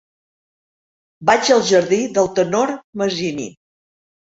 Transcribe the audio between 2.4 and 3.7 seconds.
Tenor Masini.